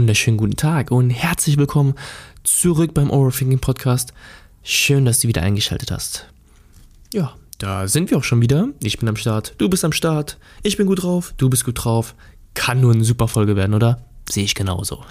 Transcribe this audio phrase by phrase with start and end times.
[0.00, 1.92] Wunderschönen guten Tag und herzlich willkommen
[2.42, 4.14] zurück beim Overthinking Podcast.
[4.62, 6.26] Schön, dass du wieder eingeschaltet hast.
[7.12, 8.70] Ja, da sind wir auch schon wieder.
[8.82, 11.84] Ich bin am Start, du bist am Start, ich bin gut drauf, du bist gut
[11.84, 12.14] drauf.
[12.54, 14.02] Kann nur eine super Folge werden, oder?
[14.30, 15.04] Sehe ich genauso.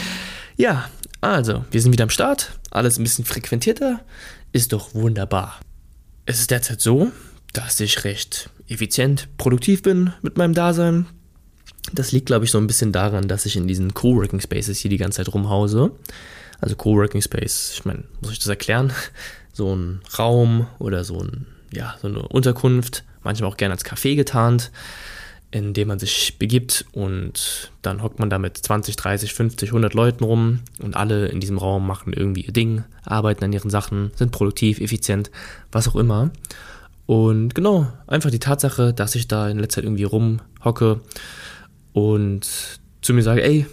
[0.58, 0.90] ja,
[1.22, 4.00] also, wir sind wieder am Start, alles ein bisschen frequentierter,
[4.52, 5.58] ist doch wunderbar.
[6.26, 7.10] Es ist derzeit so,
[7.54, 11.06] dass ich recht effizient, produktiv bin mit meinem Dasein.
[11.92, 14.88] Das liegt, glaube ich, so ein bisschen daran, dass ich in diesen Coworking Spaces hier
[14.88, 15.92] die ganze Zeit rumhause.
[16.60, 18.92] Also Coworking Space, ich meine, muss ich das erklären?
[19.56, 24.16] So ein Raum oder so, ein, ja, so eine Unterkunft, manchmal auch gerne als Café
[24.16, 24.72] getarnt,
[25.52, 29.94] in dem man sich begibt und dann hockt man da mit 20, 30, 50, 100
[29.94, 34.10] Leuten rum und alle in diesem Raum machen irgendwie ihr Ding, arbeiten an ihren Sachen,
[34.16, 35.30] sind produktiv, effizient,
[35.70, 36.32] was auch immer.
[37.06, 41.00] Und genau, einfach die Tatsache, dass ich da in letzter Zeit irgendwie rumhocke
[41.94, 43.66] und zu mir sage, ey,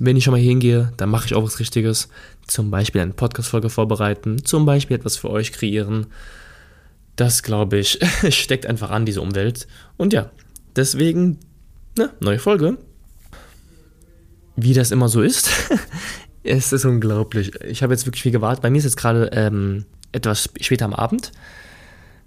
[0.00, 2.08] wenn ich schon mal hingehe, dann mache ich auch was Richtiges.
[2.46, 6.08] Zum Beispiel eine Podcast-Folge vorbereiten, zum Beispiel etwas für euch kreieren.
[7.14, 9.68] Das, glaube ich, steckt einfach an, diese Umwelt.
[9.96, 10.30] Und ja,
[10.74, 11.38] deswegen,
[11.96, 12.76] ne, neue Folge.
[14.56, 15.48] Wie das immer so ist,
[16.42, 17.54] es ist unglaublich.
[17.62, 18.62] Ich habe jetzt wirklich viel gewartet.
[18.62, 21.30] Bei mir ist jetzt gerade ähm, etwas später am Abend,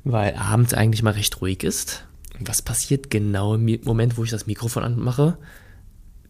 [0.05, 2.05] weil abends eigentlich mal recht ruhig ist.
[2.39, 5.37] Was passiert genau im Moment, wo ich das Mikrofon anmache?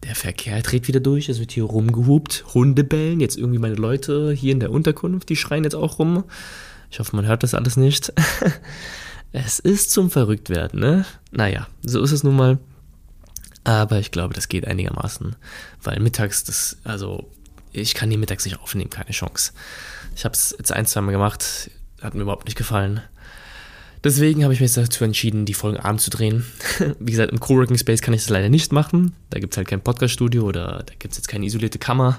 [0.02, 4.32] Der Verkehr dreht wieder durch, es wird hier rumgehupt, Hunde bellen, jetzt irgendwie meine Leute
[4.32, 6.24] hier in der Unterkunft, die schreien jetzt auch rum.
[6.90, 8.12] Ich hoffe, man hört das alles nicht.
[9.32, 11.06] es ist zum Verrücktwerden, ne?
[11.30, 12.58] Naja, so ist es nun mal.
[13.64, 15.36] Aber ich glaube, das geht einigermaßen,
[15.82, 17.30] weil mittags, das, also
[17.72, 19.52] ich kann die mittags nicht aufnehmen, keine Chance.
[20.14, 21.70] Ich habe es jetzt ein, zwei Mal gemacht,
[22.02, 23.00] hat mir überhaupt nicht gefallen.
[24.04, 26.44] Deswegen habe ich mich dazu entschieden, die Folgen abends zu drehen.
[27.00, 29.16] Wie gesagt, im Coworking Space kann ich das leider nicht machen.
[29.30, 32.18] Da gibt es halt kein Podcast-Studio oder da gibt es jetzt keine isolierte Kammer.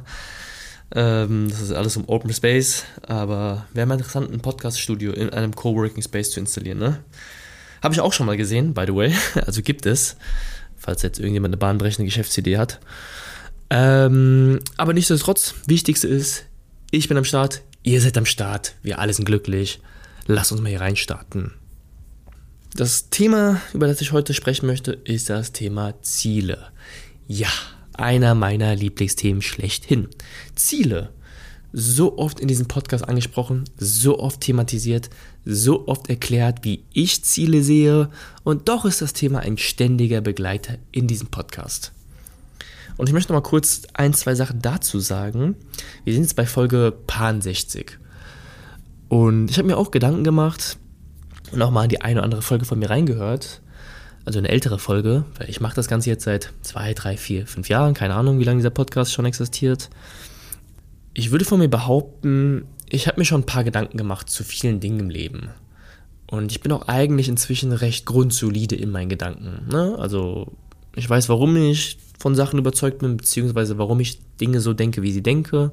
[0.95, 2.85] Ähm, das ist alles im Open Space.
[3.03, 7.03] Aber wäre mal interessant, ein Podcast-Studio in einem Coworking Space zu installieren, ne?
[7.83, 9.13] Habe ich auch schon mal gesehen, by the way.
[9.45, 10.17] Also gibt es,
[10.75, 12.79] falls jetzt irgendjemand eine bahnbrechende Geschäftsidee hat.
[13.69, 16.45] Ähm, aber nichtsdestotrotz, wichtigste ist,
[16.89, 19.81] ich bin am Start, ihr seid am Start, wir alle sind glücklich.
[20.25, 21.53] Lasst uns mal hier reinstarten.
[22.77, 26.57] Das Thema, über das ich heute sprechen möchte, ist das Thema Ziele.
[27.25, 27.47] Ja,
[27.93, 30.09] einer meiner Lieblingsthemen schlechthin.
[30.55, 31.13] Ziele.
[31.71, 35.09] So oft in diesem Podcast angesprochen, so oft thematisiert,
[35.45, 38.09] so oft erklärt, wie ich Ziele sehe
[38.43, 41.93] und doch ist das Thema ein ständiger Begleiter in diesem Podcast.
[42.97, 45.55] Und ich möchte noch mal kurz ein, zwei Sachen dazu sagen.
[46.03, 47.99] Wir sind jetzt bei Folge Pan 60.
[49.07, 50.77] Und ich habe mir auch Gedanken gemacht,
[51.55, 53.61] und auch mal in die eine oder andere Folge von mir reingehört,
[54.25, 57.69] also eine ältere Folge, weil ich mache das Ganze jetzt seit zwei, drei, vier, fünf
[57.69, 59.89] Jahren, keine Ahnung, wie lange dieser Podcast schon existiert.
[61.13, 64.79] Ich würde von mir behaupten, ich habe mir schon ein paar Gedanken gemacht zu vielen
[64.79, 65.49] Dingen im Leben.
[66.27, 69.67] Und ich bin auch eigentlich inzwischen recht grundsolide in meinen Gedanken.
[69.71, 69.95] Ne?
[69.99, 70.51] Also
[70.95, 75.11] ich weiß, warum ich von Sachen überzeugt bin, beziehungsweise warum ich Dinge so denke, wie
[75.11, 75.71] sie denke.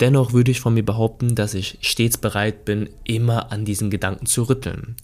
[0.00, 4.26] Dennoch würde ich von mir behaupten, dass ich stets bereit bin, immer an diesen Gedanken
[4.26, 4.96] zu rütteln.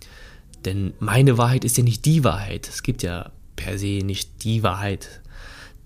[0.65, 2.69] Denn meine Wahrheit ist ja nicht die Wahrheit.
[2.69, 5.21] Es gibt ja per se nicht die Wahrheit.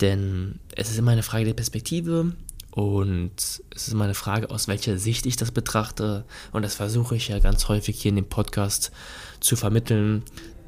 [0.01, 2.33] Denn es ist immer eine Frage der Perspektive
[2.71, 6.25] und es ist immer eine Frage, aus welcher Sicht ich das betrachte.
[6.53, 8.93] Und das versuche ich ja ganz häufig hier in dem Podcast
[9.41, 10.23] zu vermitteln,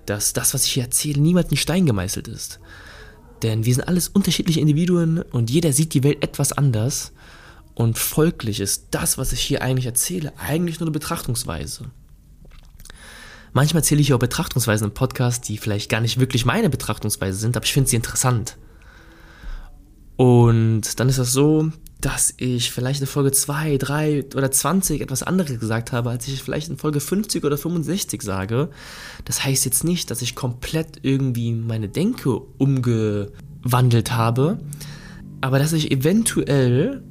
[0.05, 2.61] dass das, was ich hier erzähle, niemand in Stein gemeißelt ist.
[3.43, 7.13] Denn wir sind alles unterschiedliche Individuen und jeder sieht die Welt etwas anders.
[7.75, 11.87] Und folglich ist das, was ich hier eigentlich erzähle, eigentlich nur eine Betrachtungsweise.
[13.53, 17.57] Manchmal erzähle ich auch Betrachtungsweisen im Podcast, die vielleicht gar nicht wirklich meine Betrachtungsweise sind,
[17.57, 18.57] aber ich finde sie interessant.
[20.17, 25.23] Und dann ist das so, dass ich vielleicht in Folge 2, 3 oder 20 etwas
[25.23, 28.69] anderes gesagt habe, als ich vielleicht in Folge 50 oder 65 sage.
[29.25, 34.59] Das heißt jetzt nicht, dass ich komplett irgendwie meine Denke umgewandelt habe,
[35.41, 37.03] aber dass ich eventuell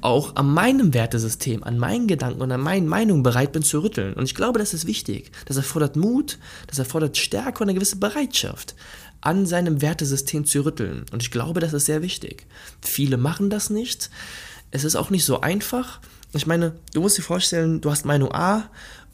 [0.00, 4.14] auch an meinem Wertesystem, an meinen Gedanken und an meinen Meinungen bereit bin zu rütteln.
[4.14, 5.30] Und ich glaube, das ist wichtig.
[5.46, 8.74] Das erfordert Mut, das erfordert Stärke und eine gewisse Bereitschaft,
[9.20, 11.04] an seinem Wertesystem zu rütteln.
[11.12, 12.46] Und ich glaube, das ist sehr wichtig.
[12.80, 14.10] Viele machen das nicht.
[14.70, 16.00] Es ist auch nicht so einfach.
[16.32, 18.70] Ich meine, du musst dir vorstellen, du hast Meinung A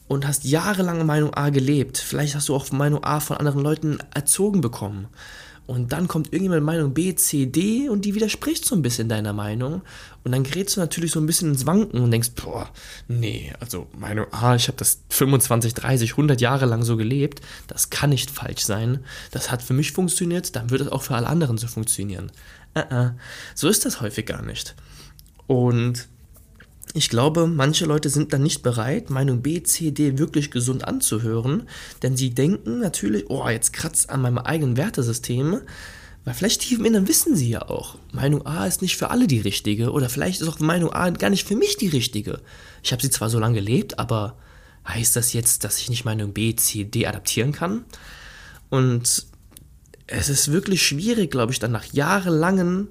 [0.08, 1.98] und hast jahrelang Meinung A gelebt.
[1.98, 5.08] Vielleicht hast du auch Meinung A von anderen Leuten erzogen bekommen.
[5.66, 9.32] Und dann kommt irgendjemand Meinung B, C, D und die widerspricht so ein bisschen deiner
[9.32, 9.82] Meinung
[10.22, 12.68] und dann gerätst du natürlich so ein bisschen ins Wanken und denkst, boah,
[13.08, 17.90] nee, also Meinung A, ich habe das 25, 30, 100 Jahre lang so gelebt, das
[17.90, 21.28] kann nicht falsch sein, das hat für mich funktioniert, dann wird es auch für alle
[21.28, 22.30] anderen so funktionieren.
[22.76, 23.12] Uh -uh.
[23.54, 24.74] So ist das häufig gar nicht.
[25.46, 26.08] Und
[26.92, 31.68] ich glaube, manche Leute sind dann nicht bereit, Meinung B, C, D wirklich gesund anzuhören,
[32.02, 35.60] denn sie denken natürlich, oh, jetzt kratzt an meinem eigenen Wertesystem,
[36.24, 39.26] weil vielleicht tief im Inneren wissen sie ja auch, Meinung A ist nicht für alle
[39.26, 42.40] die richtige oder vielleicht ist auch Meinung A gar nicht für mich die richtige.
[42.82, 44.36] Ich habe sie zwar so lange gelebt, aber
[44.86, 47.84] heißt das jetzt, dass ich nicht Meinung B, C, D adaptieren kann?
[48.70, 49.26] Und
[50.06, 52.88] es ist wirklich schwierig, glaube ich, dann nach jahrelangen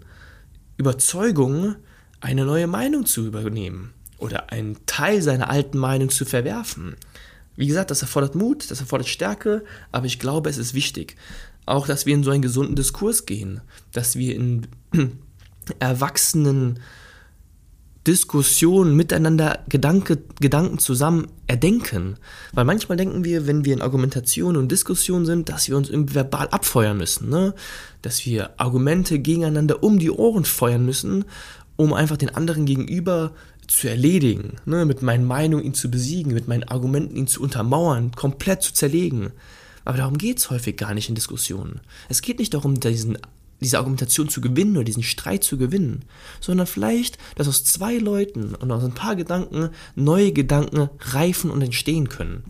[0.77, 1.75] Überzeugungen
[2.23, 6.95] eine neue Meinung zu übernehmen oder einen Teil seiner alten Meinung zu verwerfen.
[7.57, 11.17] Wie gesagt, das erfordert Mut, das erfordert Stärke, aber ich glaube, es ist wichtig.
[11.65, 13.61] Auch, dass wir in so einen gesunden Diskurs gehen,
[13.91, 14.67] dass wir in
[15.79, 16.79] erwachsenen
[18.07, 22.17] Diskussionen miteinander Gedanke, Gedanken zusammen erdenken.
[22.51, 26.15] Weil manchmal denken wir, wenn wir in Argumentation und Diskussion sind, dass wir uns irgendwie
[26.15, 27.29] verbal abfeuern müssen.
[27.29, 27.53] Ne?
[28.01, 31.23] Dass wir Argumente gegeneinander um die Ohren feuern müssen
[31.75, 33.31] um einfach den anderen gegenüber
[33.67, 38.11] zu erledigen, ne, mit meinen Meinungen ihn zu besiegen, mit meinen Argumenten ihn zu untermauern,
[38.11, 39.31] komplett zu zerlegen.
[39.85, 41.81] Aber darum geht es häufig gar nicht in Diskussionen.
[42.09, 43.17] Es geht nicht darum, diesen,
[43.61, 46.03] diese Argumentation zu gewinnen oder diesen Streit zu gewinnen,
[46.39, 51.61] sondern vielleicht, dass aus zwei Leuten und aus ein paar Gedanken neue Gedanken reifen und
[51.61, 52.43] entstehen können.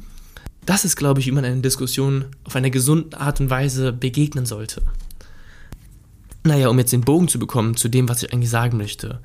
[0.66, 4.46] Das ist, glaube ich, wie man einer Diskussion auf eine gesunde Art und Weise begegnen
[4.46, 4.81] sollte.
[6.44, 9.22] Naja, um jetzt den Bogen zu bekommen zu dem, was ich eigentlich sagen möchte.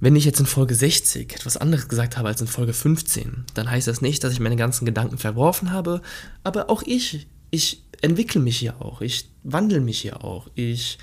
[0.00, 3.70] Wenn ich jetzt in Folge 60 etwas anderes gesagt habe als in Folge 15, dann
[3.70, 6.00] heißt das nicht, dass ich meine ganzen Gedanken verworfen habe,
[6.42, 10.98] aber auch ich, ich entwickle mich hier auch, ich wandle mich hier auch, ich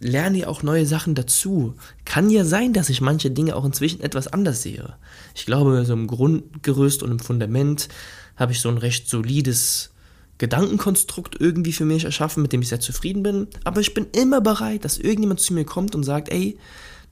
[0.00, 1.74] lerne ja auch neue Sachen dazu.
[2.04, 4.94] Kann ja sein, dass ich manche Dinge auch inzwischen etwas anders sehe.
[5.34, 7.88] Ich glaube, so im Grundgerüst und im Fundament
[8.36, 9.93] habe ich so ein recht solides
[10.38, 13.48] Gedankenkonstrukt irgendwie für mich erschaffen, mit dem ich sehr zufrieden bin.
[13.62, 16.58] Aber ich bin immer bereit, dass irgendjemand zu mir kommt und sagt, ey,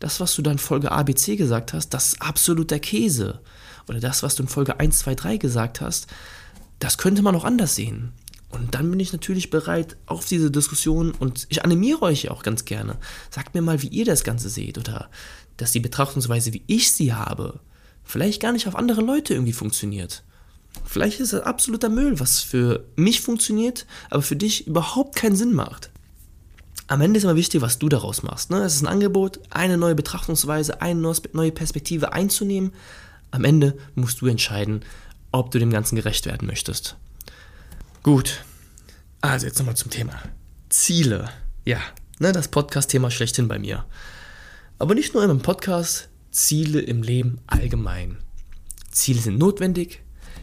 [0.01, 3.41] das, was du da in Folge ABC gesagt hast, das ist absoluter Käse.
[3.89, 6.09] Oder das, was du in Folge 1, 2, 3 gesagt hast,
[6.81, 8.13] das könnte man auch anders sehen.
[8.51, 12.43] Und dann bin ich natürlich bereit auf diese Diskussion und ich animiere euch ja auch
[12.43, 12.99] ganz gerne.
[13.31, 15.09] Sagt mir mal, wie ihr das Ganze seht oder
[15.57, 17.61] dass die Betrachtungsweise, wie ich sie habe,
[18.05, 20.23] vielleicht gar nicht auf andere Leute irgendwie funktioniert.
[20.85, 25.55] Vielleicht ist das absoluter Müll, was für mich funktioniert, aber für dich überhaupt keinen Sinn
[25.55, 25.91] macht.
[26.87, 28.51] Am Ende ist immer wichtig, was du daraus machst.
[28.51, 28.59] Ne?
[28.59, 32.73] Es ist ein Angebot, eine neue Betrachtungsweise, eine neue Perspektive einzunehmen.
[33.31, 34.85] Am Ende musst du entscheiden,
[35.31, 36.97] ob du dem Ganzen gerecht werden möchtest.
[38.03, 38.45] Gut,
[39.23, 40.21] also jetzt nochmal zum Thema.
[40.69, 41.31] Ziele.
[41.65, 41.79] Ja,
[42.19, 43.85] ne, das Podcast-Thema schlechthin bei mir.
[44.79, 48.19] Aber nicht nur im Podcast, Ziele im Leben allgemein.
[48.91, 50.03] Ziele sind notwendig,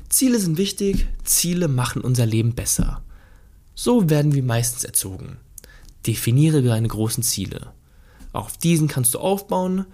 [0.09, 3.03] Ziele sind wichtig, Ziele machen unser Leben besser.
[3.75, 5.37] So werden wir meistens erzogen.
[6.07, 7.71] Definiere deine großen Ziele.
[8.33, 9.85] Auf diesen kannst du aufbauen,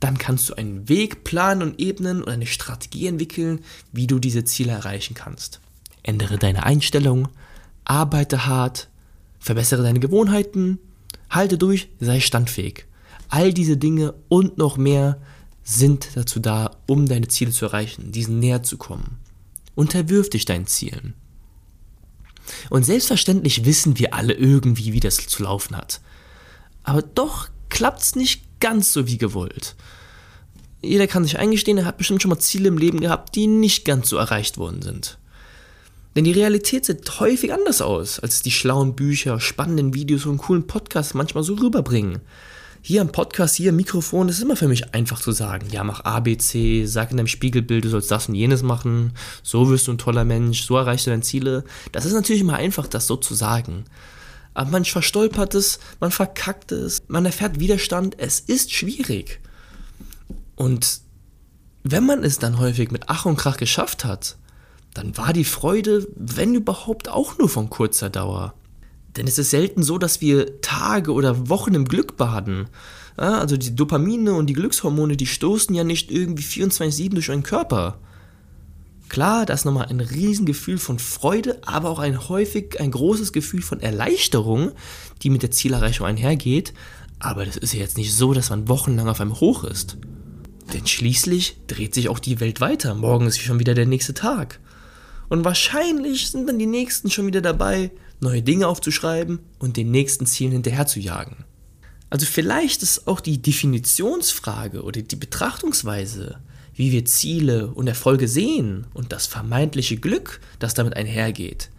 [0.00, 3.60] dann kannst du einen Weg planen und ebnen und eine Strategie entwickeln,
[3.92, 5.60] wie du diese Ziele erreichen kannst.
[6.02, 7.28] Ändere deine Einstellung,
[7.84, 8.88] arbeite hart,
[9.38, 10.78] verbessere deine Gewohnheiten,
[11.30, 12.86] halte durch, sei standfähig.
[13.28, 15.20] All diese Dinge und noch mehr
[15.62, 19.21] sind dazu da, um deine Ziele zu erreichen, diesen näher zu kommen.
[19.74, 21.14] Unterwirf dich deinen Zielen.
[22.70, 26.00] Und selbstverständlich wissen wir alle irgendwie, wie das zu laufen hat.
[26.82, 29.76] Aber doch klappt es nicht ganz so wie gewollt.
[30.82, 33.84] Jeder kann sich eingestehen, er hat bestimmt schon mal Ziele im Leben gehabt, die nicht
[33.84, 35.18] ganz so erreicht worden sind.
[36.16, 40.66] Denn die Realität sieht häufig anders aus, als die schlauen Bücher, spannenden Videos und coolen
[40.66, 42.20] Podcasts manchmal so rüberbringen
[42.84, 45.68] hier im Podcast, hier im Mikrofon, das ist immer für mich einfach zu sagen.
[45.70, 49.12] Ja, mach A, B, C, sag in deinem Spiegelbild, du sollst das und jenes machen,
[49.44, 51.64] so wirst du ein toller Mensch, so erreichst du deine Ziele.
[51.92, 53.84] Das ist natürlich immer einfach, das so zu sagen.
[54.52, 59.40] Aber man verstolpert es, man verkackt es, man erfährt Widerstand, es ist schwierig.
[60.56, 61.00] Und
[61.84, 64.36] wenn man es dann häufig mit Ach und Krach geschafft hat,
[64.92, 68.54] dann war die Freude, wenn überhaupt, auch nur von kurzer Dauer.
[69.16, 72.68] Denn es ist selten so, dass wir Tage oder Wochen im Glück baden.
[73.18, 77.42] Ja, also die Dopamine und die Glückshormone, die stoßen ja nicht irgendwie 24-7 durch euren
[77.42, 77.98] Körper.
[79.10, 83.60] Klar, da ist nochmal ein Riesengefühl von Freude, aber auch ein häufig ein großes Gefühl
[83.60, 84.72] von Erleichterung,
[85.22, 86.72] die mit der Zielerreichung einhergeht.
[87.18, 89.98] Aber das ist ja jetzt nicht so, dass man wochenlang auf einem Hoch ist.
[90.72, 92.94] Denn schließlich dreht sich auch die Welt weiter.
[92.94, 94.60] Morgen ist schon wieder der nächste Tag.
[95.28, 97.90] Und wahrscheinlich sind dann die nächsten schon wieder dabei,
[98.22, 101.44] neue Dinge aufzuschreiben und den nächsten Zielen hinterher zu jagen.
[102.08, 106.38] Also vielleicht ist auch die Definitionsfrage oder die Betrachtungsweise,
[106.74, 111.70] wie wir Ziele und Erfolge sehen und das vermeintliche Glück, das damit einhergeht,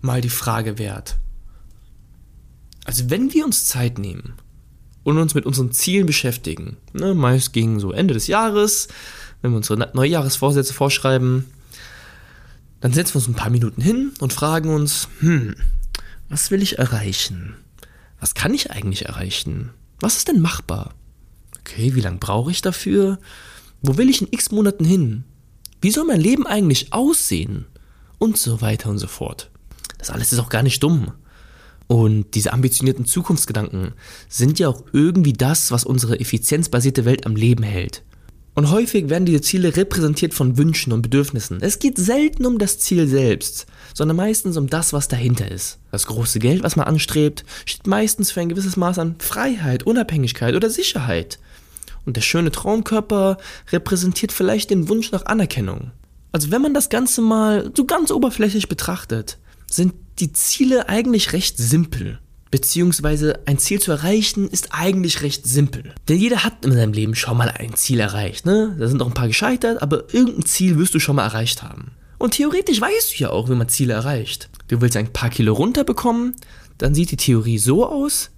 [0.00, 1.16] mal die Frage wert.
[2.84, 4.34] Also wenn wir uns Zeit nehmen
[5.04, 8.88] und uns mit unseren Zielen beschäftigen, ne, meist gegen so Ende des Jahres,
[9.42, 11.44] wenn wir unsere Neujahresvorsätze vorschreiben,
[12.80, 15.54] dann setzen wir uns ein paar Minuten hin und fragen uns, hm,
[16.28, 17.54] was will ich erreichen?
[18.20, 19.70] Was kann ich eigentlich erreichen?
[19.98, 20.94] Was ist denn machbar?
[21.60, 23.18] Okay, wie lange brauche ich dafür?
[23.82, 25.24] Wo will ich in x Monaten hin?
[25.80, 27.66] Wie soll mein Leben eigentlich aussehen?
[28.18, 29.50] Und so weiter und so fort.
[29.98, 31.12] Das alles ist auch gar nicht dumm.
[31.86, 33.94] Und diese ambitionierten Zukunftsgedanken
[34.28, 38.04] sind ja auch irgendwie das, was unsere effizienzbasierte Welt am Leben hält.
[38.60, 41.62] Und häufig werden diese Ziele repräsentiert von Wünschen und Bedürfnissen.
[41.62, 43.64] Es geht selten um das Ziel selbst,
[43.94, 45.78] sondern meistens um das, was dahinter ist.
[45.90, 50.54] Das große Geld, was man anstrebt, steht meistens für ein gewisses Maß an Freiheit, Unabhängigkeit
[50.54, 51.38] oder Sicherheit.
[52.04, 53.38] Und der schöne Traumkörper
[53.72, 55.92] repräsentiert vielleicht den Wunsch nach Anerkennung.
[56.30, 59.38] Also wenn man das Ganze mal so ganz oberflächlich betrachtet,
[59.70, 62.18] sind die Ziele eigentlich recht simpel.
[62.50, 65.94] Beziehungsweise ein Ziel zu erreichen ist eigentlich recht simpel.
[66.08, 68.44] Denn jeder hat in seinem Leben schon mal ein Ziel erreicht.
[68.44, 68.74] Ne?
[68.78, 71.92] Da sind auch ein paar gescheitert, aber irgendein Ziel wirst du schon mal erreicht haben.
[72.18, 74.50] Und theoretisch weißt du ja auch, wie man Ziele erreicht.
[74.68, 76.34] Du willst ein paar Kilo runterbekommen,
[76.76, 78.30] dann sieht die Theorie so aus,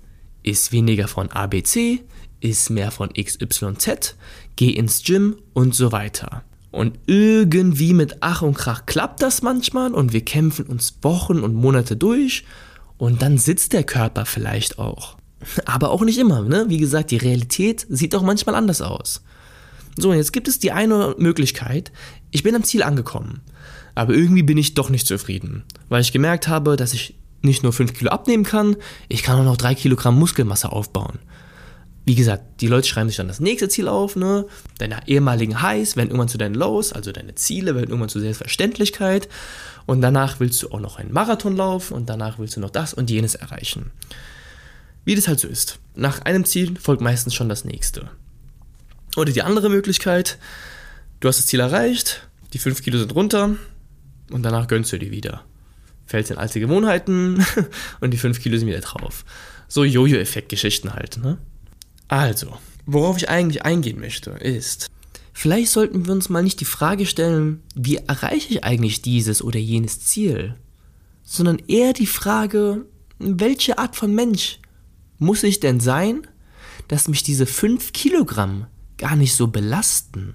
[0.42, 2.00] ist weniger von ABC,
[2.40, 4.16] ist mehr von XYZ,
[4.57, 6.45] geh ins Gym und so weiter.
[6.71, 11.54] Und irgendwie mit Ach und Krach klappt das manchmal und wir kämpfen uns Wochen und
[11.54, 12.45] Monate durch
[13.02, 15.16] und dann sitzt der Körper vielleicht auch.
[15.64, 16.66] Aber auch nicht immer, ne?
[16.68, 19.25] Wie gesagt, die Realität sieht auch manchmal anders aus.
[19.99, 21.90] So, und jetzt gibt es die eine Möglichkeit.
[22.30, 23.40] Ich bin am Ziel angekommen.
[23.97, 25.64] Aber irgendwie bin ich doch nicht zufrieden.
[25.88, 28.76] Weil ich gemerkt habe, dass ich nicht nur 5 Kilo abnehmen kann,
[29.09, 31.18] ich kann auch noch 3 Kilogramm Muskelmasse aufbauen.
[32.04, 34.47] Wie gesagt, die Leute schreiben sich dann das nächste Ziel auf, ne?
[34.78, 39.28] Deine ehemaligen Highs werden irgendwann zu deinen Lows, also deine Ziele werden irgendwann zu Selbstverständlichkeit
[39.87, 42.92] und danach willst du auch noch einen Marathon laufen und danach willst du noch das
[42.92, 43.92] und jenes erreichen.
[45.04, 45.78] Wie das halt so ist.
[45.94, 48.11] Nach einem Ziel folgt meistens schon das nächste.
[49.16, 50.38] Oder die andere Möglichkeit,
[51.21, 53.56] du hast das Ziel erreicht, die 5 Kilo sind runter
[54.30, 55.44] und danach gönnst du dir wieder.
[56.06, 57.44] Fällst in alte Gewohnheiten
[58.00, 59.25] und die 5 Kilo sind wieder drauf.
[59.68, 61.38] So Jojo-Effekt-Geschichten halt, ne?
[62.09, 62.56] Also,
[62.87, 64.90] worauf ich eigentlich eingehen möchte, ist,
[65.32, 69.59] Vielleicht sollten wir uns mal nicht die Frage stellen, wie erreiche ich eigentlich dieses oder
[69.59, 70.56] jenes Ziel,
[71.25, 72.85] sondern eher die Frage,
[73.18, 74.61] welche Art von Mensch
[75.18, 76.26] muss ich denn sein,
[76.88, 78.66] dass mich diese 5 Kilogramm
[78.99, 80.35] gar nicht so belasten?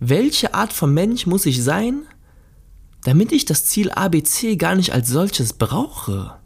[0.00, 2.02] Welche Art von Mensch muss ich sein,
[3.04, 6.38] damit ich das Ziel ABC gar nicht als solches brauche?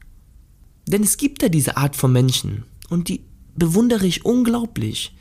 [0.87, 3.25] Denn es gibt ja diese Art von Menschen und die
[3.59, 5.13] bewundere ich unglaublich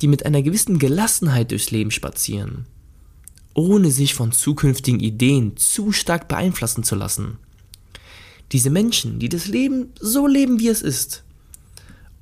[0.00, 2.66] die mit einer gewissen Gelassenheit durchs Leben spazieren,
[3.54, 7.38] ohne sich von zukünftigen Ideen zu stark beeinflussen zu lassen.
[8.52, 11.24] Diese Menschen, die das Leben so leben, wie es ist,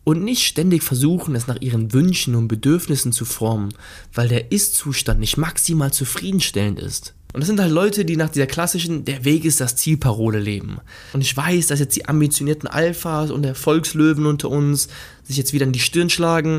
[0.04, 3.73] und nicht ständig versuchen, es nach ihren Wünschen und Bedürfnissen zu formen,
[4.12, 7.14] weil der Ist-Zustand nicht maximal zufriedenstellend ist.
[7.33, 10.79] Und das sind halt Leute, die nach dieser klassischen Der Weg ist das Zielparole leben.
[11.12, 14.89] Und ich weiß, dass jetzt die ambitionierten Alphas und Erfolgslöwen unter uns
[15.25, 16.59] sich jetzt wieder in die Stirn schlagen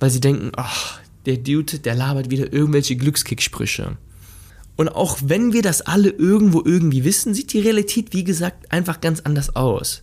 [0.00, 3.96] weil sie denken, ach, der Dude, der labert wieder irgendwelche Glückskicksprüche.
[4.76, 9.00] Und auch wenn wir das alle irgendwo irgendwie wissen, sieht die Realität, wie gesagt, einfach
[9.00, 10.02] ganz anders aus.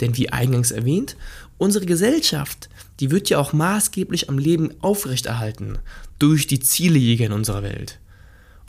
[0.00, 1.16] Denn wie eingangs erwähnt,
[1.58, 5.78] unsere Gesellschaft, die wird ja auch maßgeblich am Leben aufrechterhalten
[6.18, 8.00] durch die Zielejäger in unserer Welt.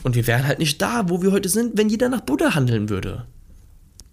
[0.02, 2.88] Und wir wären halt nicht da, wo wir heute sind, wenn jeder nach Buddha handeln
[2.88, 3.26] würde.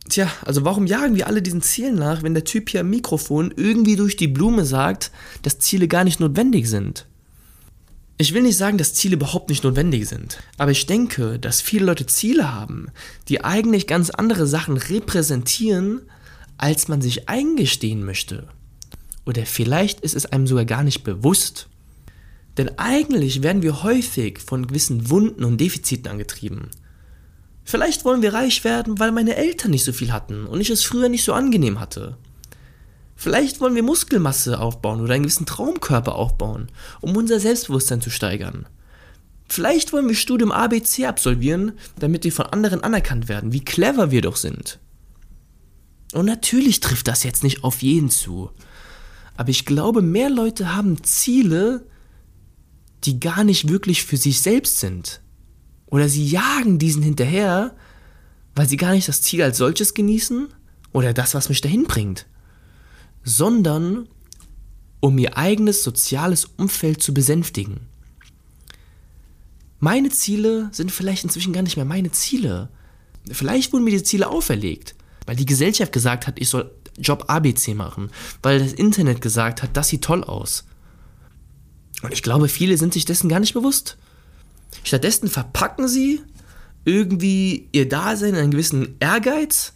[0.09, 3.53] Tja, also warum jagen wir alle diesen Zielen nach, wenn der Typ hier am Mikrofon
[3.55, 5.11] irgendwie durch die Blume sagt,
[5.41, 7.07] dass Ziele gar nicht notwendig sind?
[8.17, 11.85] Ich will nicht sagen, dass Ziele überhaupt nicht notwendig sind, aber ich denke, dass viele
[11.85, 12.87] Leute Ziele haben,
[13.27, 16.01] die eigentlich ganz andere Sachen repräsentieren,
[16.57, 18.47] als man sich eingestehen möchte.
[19.25, 21.67] Oder vielleicht ist es einem sogar gar nicht bewusst.
[22.57, 26.69] Denn eigentlich werden wir häufig von gewissen Wunden und Defiziten angetrieben.
[27.63, 30.83] Vielleicht wollen wir reich werden, weil meine Eltern nicht so viel hatten und ich es
[30.83, 32.17] früher nicht so angenehm hatte.
[33.15, 36.67] Vielleicht wollen wir Muskelmasse aufbauen oder einen gewissen Traumkörper aufbauen,
[37.01, 38.67] um unser Selbstbewusstsein zu steigern.
[39.47, 44.21] Vielleicht wollen wir Studium ABC absolvieren, damit wir von anderen anerkannt werden, wie clever wir
[44.21, 44.79] doch sind.
[46.13, 48.51] Und natürlich trifft das jetzt nicht auf jeden zu.
[49.37, 51.85] Aber ich glaube, mehr Leute haben Ziele,
[53.05, 55.21] die gar nicht wirklich für sich selbst sind.
[55.87, 57.75] Oder sie jagen diesen hinterher,
[58.55, 60.47] weil sie gar nicht das Ziel als solches genießen,
[60.95, 62.25] oder das, was mich dahin bringt,
[63.25, 64.07] sondern
[65.01, 67.81] um ihr eigenes soziales Umfeld zu besänftigen.
[69.79, 72.69] Meine Ziele sind vielleicht inzwischen gar nicht mehr meine Ziele.
[73.29, 74.95] Vielleicht wurden mir die Ziele auferlegt,
[75.25, 78.09] weil die Gesellschaft gesagt hat, ich soll Job ABC machen,
[78.41, 80.63] weil das Internet gesagt hat, das sieht toll aus.
[82.05, 83.97] Und ich glaube, viele sind sich dessen gar nicht bewusst.
[84.83, 86.21] Stattdessen verpacken sie
[86.85, 89.73] irgendwie ihr Dasein in einen gewissen Ehrgeiz,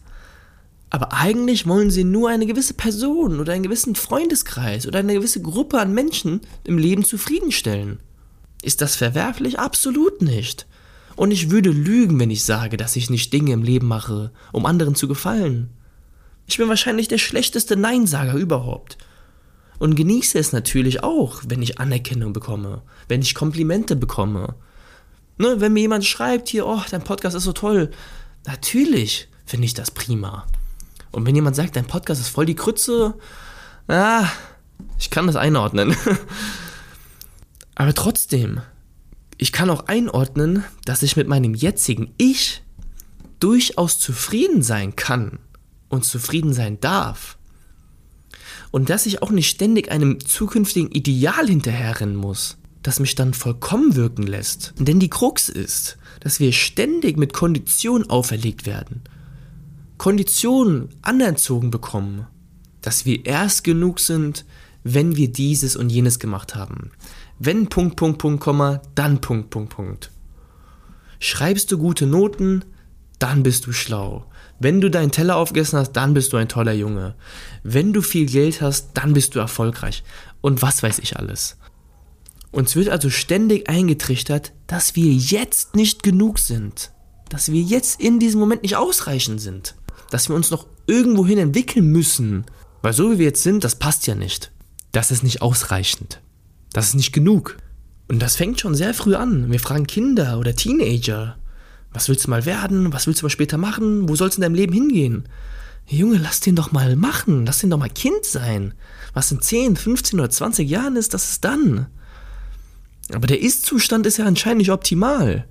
[0.91, 5.41] aber eigentlich wollen sie nur eine gewisse Person oder einen gewissen Freundeskreis oder eine gewisse
[5.41, 7.99] Gruppe an Menschen im Leben zufriedenstellen.
[8.61, 9.59] Ist das verwerflich?
[9.59, 10.67] Absolut nicht.
[11.15, 14.65] Und ich würde lügen, wenn ich sage, dass ich nicht Dinge im Leben mache, um
[14.65, 15.69] anderen zu gefallen.
[16.47, 18.97] Ich bin wahrscheinlich der schlechteste Neinsager überhaupt.
[19.79, 24.55] Und genieße es natürlich auch, wenn ich Anerkennung bekomme, wenn ich Komplimente bekomme.
[25.37, 27.91] Ne, wenn mir jemand schreibt hier, oh, dein Podcast ist so toll.
[28.45, 30.45] Natürlich finde ich das prima.
[31.11, 33.15] Und wenn jemand sagt, dein Podcast ist voll die Krütze,
[33.87, 34.27] ah,
[34.99, 35.95] ich kann das einordnen.
[37.75, 38.61] Aber trotzdem,
[39.37, 42.61] ich kann auch einordnen, dass ich mit meinem jetzigen Ich
[43.39, 45.39] durchaus zufrieden sein kann
[45.87, 47.38] und zufrieden sein darf.
[48.71, 53.95] Und dass ich auch nicht ständig einem zukünftigen Ideal hinterherrennen muss, das mich dann vollkommen
[53.95, 54.73] wirken lässt.
[54.77, 59.01] Denn die Krux ist, dass wir ständig mit Konditionen auferlegt werden.
[59.97, 62.27] Konditionen anerzogen bekommen,
[62.81, 64.45] dass wir erst genug sind,
[64.83, 66.91] wenn wir dieses und jenes gemacht haben.
[67.37, 70.11] Wenn Punkt, Punkt, Punkt, Komma, dann Punkt, Punkt, Punkt.
[71.19, 72.63] Schreibst du gute Noten,
[73.17, 74.25] dann bist du schlau.
[74.59, 77.15] Wenn du deinen Teller aufgegessen hast, dann bist du ein toller Junge.
[77.63, 80.03] Wenn du viel Geld hast, dann bist du erfolgreich.
[80.41, 81.57] Und was weiß ich alles.
[82.51, 86.91] Uns wird also ständig eingetrichtert, dass wir jetzt nicht genug sind.
[87.29, 89.75] Dass wir jetzt in diesem Moment nicht ausreichend sind.
[90.09, 92.45] Dass wir uns noch irgendwohin entwickeln müssen.
[92.81, 94.51] Weil so wie wir jetzt sind, das passt ja nicht.
[94.91, 96.21] Das ist nicht ausreichend.
[96.73, 97.57] Das ist nicht genug.
[98.07, 99.51] Und das fängt schon sehr früh an.
[99.51, 101.37] Wir fragen Kinder oder Teenager,
[101.91, 102.93] was willst du mal werden?
[102.93, 104.07] Was willst du mal später machen?
[104.07, 105.27] Wo soll's in deinem Leben hingehen?
[105.87, 107.45] Junge, lass den doch mal machen.
[107.45, 108.73] Lass den doch mal Kind sein.
[109.13, 111.87] Was in 10, 15 oder 20 Jahren ist, das ist dann.
[113.11, 115.47] Aber der Ist-Zustand ist ja anscheinend nicht optimal.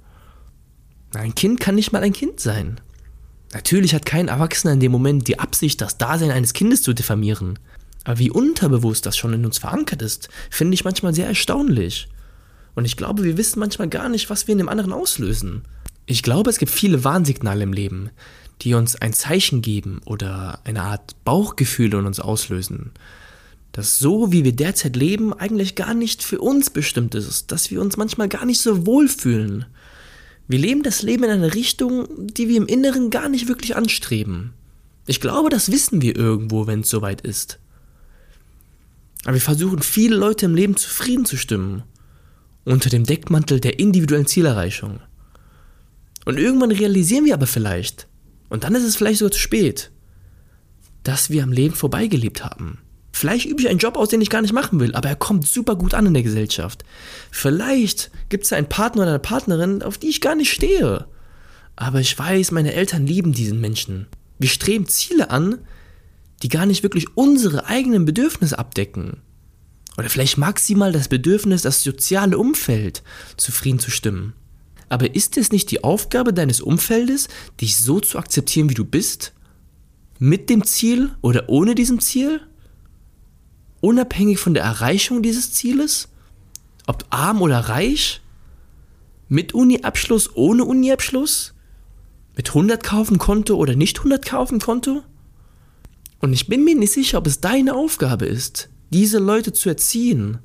[1.14, 2.81] Ein Kind kann nicht mal ein Kind sein.
[3.53, 7.59] Natürlich hat kein Erwachsener in dem Moment die Absicht, das Dasein eines Kindes zu diffamieren.
[8.05, 12.09] Aber wie unterbewusst das schon in uns verankert ist, finde ich manchmal sehr erstaunlich.
[12.74, 15.62] Und ich glaube, wir wissen manchmal gar nicht, was wir in dem anderen auslösen.
[16.11, 18.09] Ich glaube, es gibt viele Warnsignale im Leben,
[18.62, 22.92] die uns ein Zeichen geben oder eine Art Bauchgefühl in uns auslösen.
[23.73, 27.83] Dass so, wie wir derzeit leben, eigentlich gar nicht für uns bestimmt ist, dass wir
[27.83, 29.66] uns manchmal gar nicht so wohl fühlen.
[30.49, 34.55] Wir leben das Leben in einer Richtung, die wir im Inneren gar nicht wirklich anstreben.
[35.07, 37.59] Ich glaube, das wissen wir irgendwo, wenn es soweit ist.
[39.25, 41.83] Aber wir versuchen viele Leute im Leben zufrieden zu stimmen.
[42.64, 45.01] Unter dem Deckmantel der individuellen Zielerreichung.
[46.28, 48.06] Und irgendwann realisieren wir aber vielleicht,
[48.50, 49.90] und dann ist es vielleicht sogar zu spät,
[51.02, 52.80] dass wir am Leben vorbeigelebt haben.
[53.12, 55.48] Vielleicht übe ich einen Job aus, den ich gar nicht machen will, aber er kommt
[55.48, 56.84] super gut an in der Gesellschaft.
[57.30, 61.06] Vielleicht gibt es einen Partner oder eine Partnerin, auf die ich gar nicht stehe.
[61.76, 64.06] Aber ich weiß, meine Eltern lieben diesen Menschen.
[64.38, 65.56] Wir streben Ziele an,
[66.42, 69.22] die gar nicht wirklich unsere eigenen Bedürfnisse abdecken.
[69.96, 73.02] Oder vielleicht maximal das Bedürfnis, das soziale Umfeld
[73.38, 74.34] zufrieden zu stimmen.
[74.88, 77.29] Aber ist es nicht die Aufgabe deines Umfeldes,
[77.61, 79.33] dich so zu akzeptieren, wie du bist?
[80.18, 82.40] Mit dem Ziel oder ohne diesem Ziel?
[83.81, 86.09] Unabhängig von der Erreichung dieses Zieles?
[86.87, 88.22] Ob arm oder reich?
[89.29, 91.55] Mit Uni-Abschluss, ohne Uni-Abschluss?
[92.35, 95.03] Mit 100 kaufen Konto oder nicht 100 kaufen Konto?
[96.20, 100.38] Und ich bin mir nicht sicher, ob es deine Aufgabe ist, diese Leute zu erziehen.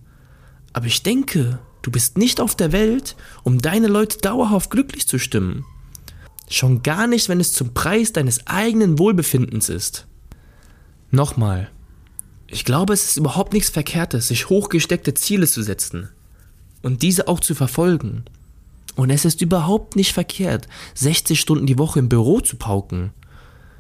[0.74, 5.20] Aber ich denke, Du bist nicht auf der Welt, um deine Leute dauerhaft glücklich zu
[5.20, 5.66] stimmen.
[6.50, 10.08] Schon gar nicht, wenn es zum Preis deines eigenen Wohlbefindens ist.
[11.12, 11.70] Nochmal.
[12.48, 16.10] Ich glaube, es ist überhaupt nichts Verkehrtes, sich hochgesteckte Ziele zu setzen
[16.82, 18.24] und diese auch zu verfolgen.
[18.96, 23.12] Und es ist überhaupt nicht verkehrt, 60 Stunden die Woche im Büro zu pauken.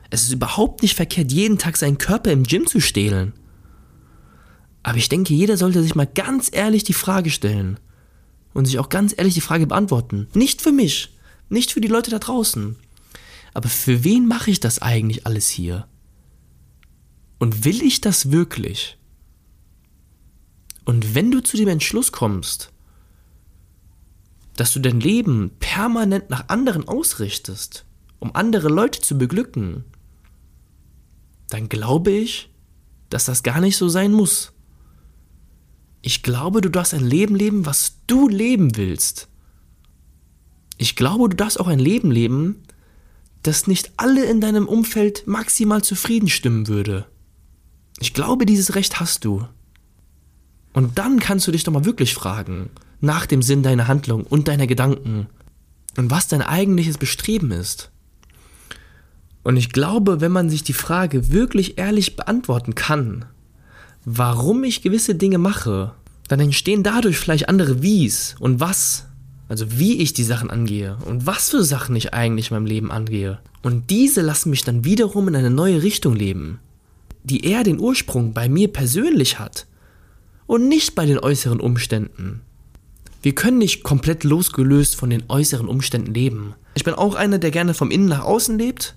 [0.09, 3.33] Es ist überhaupt nicht verkehrt, jeden Tag seinen Körper im Gym zu stehlen.
[4.81, 7.79] Aber ich denke, jeder sollte sich mal ganz ehrlich die Frage stellen,
[8.53, 10.27] und sich auch ganz ehrlich die Frage beantworten.
[10.33, 11.15] Nicht für mich,
[11.49, 12.77] nicht für die Leute da draußen.
[13.53, 15.87] Aber für wen mache ich das eigentlich alles hier?
[17.39, 18.97] Und will ich das wirklich?
[20.85, 22.71] Und wenn du zu dem Entschluss kommst,
[24.55, 27.85] dass du dein Leben permanent nach anderen ausrichtest,
[28.19, 29.83] um andere Leute zu beglücken,
[31.49, 32.49] dann glaube ich,
[33.09, 34.52] dass das gar nicht so sein muss.
[36.05, 39.29] Ich glaube, du darfst ein Leben leben, was du leben willst.
[40.77, 42.61] Ich glaube, du darfst auch ein Leben leben,
[43.41, 47.05] das nicht alle in deinem Umfeld maximal zufrieden stimmen würde.
[48.01, 49.47] Ich glaube, dieses Recht hast du.
[50.73, 54.49] Und dann kannst du dich doch mal wirklich fragen, nach dem Sinn deiner Handlung und
[54.49, 55.27] deiner Gedanken
[55.95, 57.91] und was dein eigentliches Bestreben ist.
[59.43, 63.25] Und ich glaube, wenn man sich die Frage wirklich ehrlich beantworten kann,
[64.05, 65.93] warum ich gewisse Dinge mache,
[66.27, 69.05] dann entstehen dadurch vielleicht andere Wies und was.
[69.49, 72.91] Also wie ich die Sachen angehe und was für Sachen ich eigentlich in meinem Leben
[72.91, 73.39] angehe.
[73.61, 76.59] Und diese lassen mich dann wiederum in eine neue Richtung leben,
[77.23, 79.67] die eher den Ursprung bei mir persönlich hat
[80.47, 82.41] und nicht bei den äußeren Umständen.
[83.21, 86.55] Wir können nicht komplett losgelöst von den äußeren Umständen leben.
[86.75, 88.95] Ich bin auch einer, der gerne vom Innen nach außen lebt,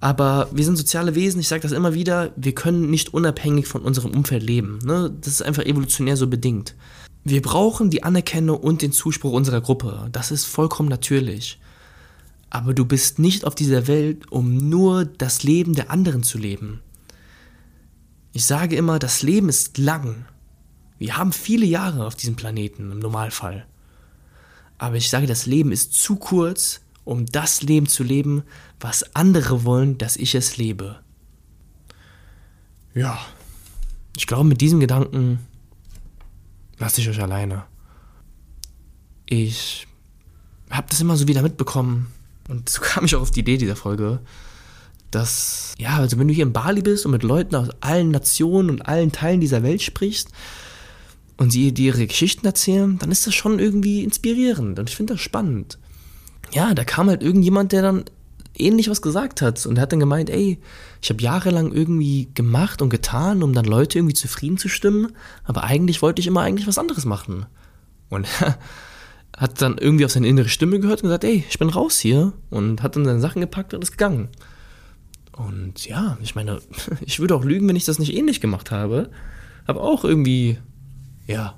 [0.00, 3.82] aber wir sind soziale Wesen, ich sage das immer wieder, wir können nicht unabhängig von
[3.82, 4.78] unserem Umfeld leben.
[4.84, 5.12] Ne?
[5.20, 6.76] Das ist einfach evolutionär so bedingt.
[7.24, 10.08] Wir brauchen die Anerkennung und den Zuspruch unserer Gruppe.
[10.12, 11.58] Das ist vollkommen natürlich.
[12.48, 16.80] Aber du bist nicht auf dieser Welt, um nur das Leben der anderen zu leben.
[18.32, 20.26] Ich sage immer, das Leben ist lang.
[20.98, 23.66] Wir haben viele Jahre auf diesem Planeten im Normalfall.
[24.78, 28.42] Aber ich sage, das Leben ist zu kurz, um das Leben zu leben,
[28.80, 31.00] was andere wollen, dass ich es lebe.
[32.94, 33.18] Ja,
[34.14, 35.38] ich glaube, mit diesem Gedanken
[36.76, 37.64] lasse ich euch alleine.
[39.24, 39.86] Ich
[40.68, 42.12] habe das immer so wieder mitbekommen
[42.46, 44.20] und so kam ich auch auf die Idee dieser Folge,
[45.10, 48.68] dass, ja, also wenn du hier in Bali bist und mit Leuten aus allen Nationen
[48.68, 50.28] und allen Teilen dieser Welt sprichst
[51.38, 55.14] und sie dir ihre Geschichten erzählen, dann ist das schon irgendwie inspirierend und ich finde
[55.14, 55.78] das spannend.
[56.52, 58.04] Ja, da kam halt irgendjemand, der dann
[58.56, 60.58] ähnlich was gesagt hat und hat dann gemeint, ey,
[61.00, 65.12] ich habe jahrelang irgendwie gemacht und getan, um dann Leute irgendwie zufrieden zu stimmen,
[65.44, 67.46] aber eigentlich wollte ich immer eigentlich was anderes machen.
[68.08, 68.26] Und
[69.36, 72.32] hat dann irgendwie auf seine innere Stimme gehört und gesagt, ey, ich bin raus hier
[72.50, 74.28] und hat dann seine Sachen gepackt und ist gegangen.
[75.32, 76.60] Und ja, ich meine,
[77.00, 79.10] ich würde auch lügen, wenn ich das nicht ähnlich gemacht habe.
[79.68, 80.58] Habe auch irgendwie,
[81.26, 81.54] ja,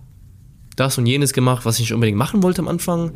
[0.77, 3.13] das und jenes gemacht, was ich nicht unbedingt machen wollte am Anfang.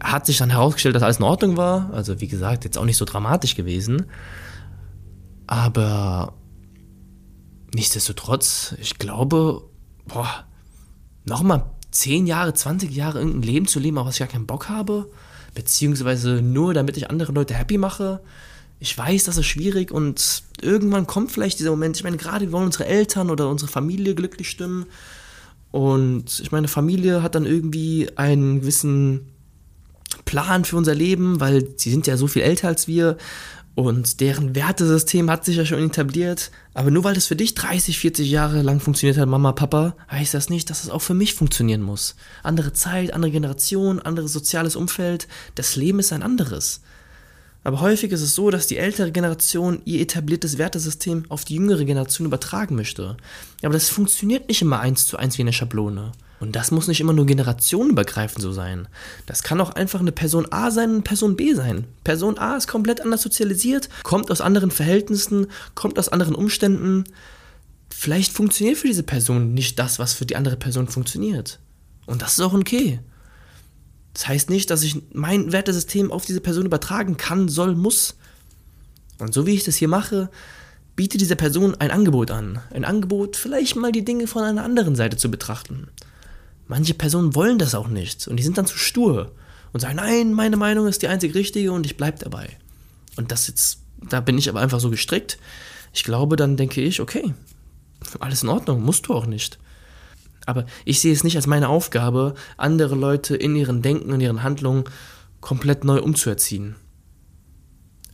[0.00, 1.90] Hat sich dann herausgestellt, dass alles in Ordnung war.
[1.92, 4.06] Also wie gesagt, jetzt auch nicht so dramatisch gewesen.
[5.46, 6.34] Aber
[7.74, 9.62] nichtsdestotrotz, ich glaube,
[10.06, 10.44] boah,
[11.24, 14.68] nochmal 10 Jahre, 20 Jahre irgendein Leben zu leben, auf was ich gar keinen Bock
[14.68, 15.10] habe,
[15.54, 18.20] beziehungsweise nur damit ich andere Leute happy mache,
[18.80, 21.96] ich weiß, das ist schwierig und irgendwann kommt vielleicht dieser Moment.
[21.96, 24.86] Ich meine, gerade wir wollen unsere Eltern oder unsere Familie glücklich stimmen.
[25.72, 29.32] Und ich meine, Familie hat dann irgendwie einen gewissen
[30.28, 33.16] Plan für unser Leben, weil sie sind ja so viel älter als wir
[33.74, 36.50] und deren Wertesystem hat sich ja schon etabliert.
[36.74, 40.34] Aber nur weil das für dich 30, 40 Jahre lang funktioniert hat, Mama, Papa, heißt
[40.34, 42.14] das nicht, dass es auch für mich funktionieren muss.
[42.42, 45.28] Andere Zeit, andere Generation, anderes soziales Umfeld.
[45.54, 46.82] Das Leben ist ein anderes.
[47.64, 51.86] Aber häufig ist es so, dass die ältere Generation ihr etabliertes Wertesystem auf die jüngere
[51.86, 53.16] Generation übertragen möchte.
[53.62, 56.12] Aber das funktioniert nicht immer eins zu eins wie eine Schablone.
[56.40, 58.86] Und das muss nicht immer nur generationenübergreifend so sein.
[59.26, 61.84] Das kann auch einfach eine Person A sein und Person B sein.
[62.04, 67.04] Person A ist komplett anders sozialisiert, kommt aus anderen Verhältnissen, kommt aus anderen Umständen.
[67.90, 71.58] Vielleicht funktioniert für diese Person nicht das, was für die andere Person funktioniert.
[72.06, 73.00] Und das ist auch okay.
[74.14, 78.14] Das heißt nicht, dass ich mein Wertesystem auf diese Person übertragen kann, soll, muss.
[79.18, 80.30] Und so wie ich das hier mache,
[80.96, 82.60] biete dieser Person ein Angebot an.
[82.72, 85.88] Ein Angebot, vielleicht mal die Dinge von einer anderen Seite zu betrachten.
[86.68, 89.32] Manche Personen wollen das auch nicht und die sind dann zu stur
[89.72, 92.50] und sagen, nein, meine Meinung ist die einzig richtige und ich bleibe dabei.
[93.16, 95.38] Und das jetzt, da bin ich aber einfach so gestrickt.
[95.92, 97.34] Ich glaube, dann denke ich, okay,
[98.20, 99.58] alles in Ordnung, musst du auch nicht.
[100.46, 104.42] Aber ich sehe es nicht als meine Aufgabe, andere Leute in ihren Denken und ihren
[104.42, 104.84] Handlungen
[105.40, 106.76] komplett neu umzuerziehen.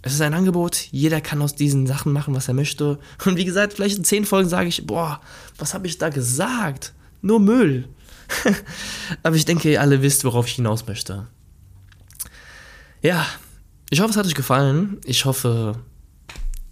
[0.03, 2.99] Es ist ein Angebot, jeder kann aus diesen Sachen machen, was er möchte.
[3.25, 5.21] Und wie gesagt, vielleicht in zehn Folgen sage ich, boah,
[5.57, 6.93] was habe ich da gesagt?
[7.23, 7.89] Nur Müll.
[9.23, 11.27] Aber ich denke, ihr alle wisst, worauf ich hinaus möchte.
[13.03, 13.27] Ja,
[13.91, 14.99] ich hoffe, es hat euch gefallen.
[15.05, 15.79] Ich hoffe,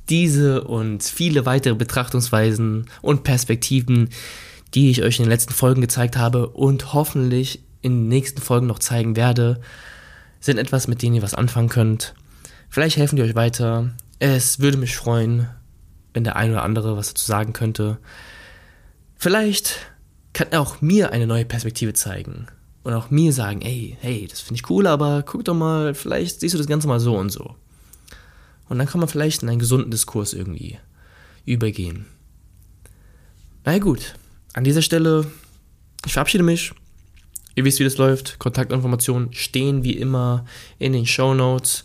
[0.08, 4.08] diese und viele weitere Betrachtungsweisen und Perspektiven
[4.74, 8.66] die ich euch in den letzten Folgen gezeigt habe und hoffentlich in den nächsten Folgen
[8.66, 9.60] noch zeigen werde,
[10.40, 12.14] sind etwas, mit denen ihr was anfangen könnt.
[12.68, 13.90] Vielleicht helfen die euch weiter.
[14.18, 15.48] Es würde mich freuen,
[16.14, 17.98] wenn der eine oder andere was dazu sagen könnte.
[19.16, 19.91] Vielleicht
[20.32, 22.46] kann er auch mir eine neue Perspektive zeigen.
[22.82, 26.40] Und auch mir sagen, ey, hey, das finde ich cool, aber guck doch mal, vielleicht
[26.40, 27.54] siehst du das Ganze mal so und so.
[28.68, 30.78] Und dann kann man vielleicht in einen gesunden Diskurs irgendwie
[31.44, 32.06] übergehen.
[33.64, 34.14] Na gut,
[34.54, 35.26] an dieser Stelle,
[36.04, 36.72] ich verabschiede mich.
[37.54, 38.38] Ihr wisst, wie das läuft.
[38.38, 40.46] Kontaktinformationen stehen wie immer
[40.78, 41.84] in den Show Notes.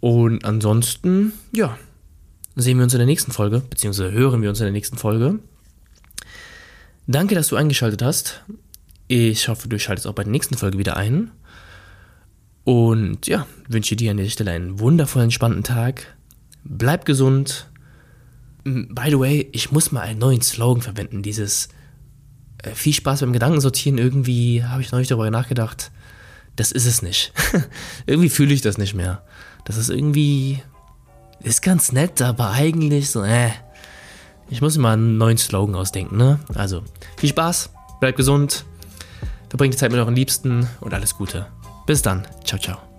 [0.00, 1.78] Und ansonsten, ja,
[2.56, 5.38] sehen wir uns in der nächsten Folge, beziehungsweise hören wir uns in der nächsten Folge.
[7.06, 8.42] Danke, dass du eingeschaltet hast.
[9.08, 11.30] Ich hoffe, du schaltest auch bei der nächsten Folge wieder ein.
[12.64, 16.16] Und ja, wünsche dir an dieser Stelle einen wundervollen, entspannten Tag.
[16.64, 17.68] Bleib gesund.
[18.64, 21.22] By the way, ich muss mal einen neuen Slogan verwenden.
[21.22, 21.68] Dieses
[22.62, 23.98] äh, viel Spaß beim Gedankensortieren.
[23.98, 25.90] Irgendwie habe ich neulich darüber nachgedacht.
[26.54, 27.32] Das ist es nicht.
[28.06, 29.24] irgendwie fühle ich das nicht mehr.
[29.64, 30.62] Das ist irgendwie.
[31.40, 33.50] Ist ganz nett, aber eigentlich so, äh.
[34.52, 36.38] Ich muss mir mal einen neuen Slogan ausdenken, ne?
[36.54, 36.82] Also,
[37.16, 38.66] viel Spaß, bleib gesund,
[39.48, 41.46] verbringt die Zeit mit euren Liebsten und alles Gute.
[41.86, 42.26] Bis dann.
[42.44, 42.91] Ciao, ciao.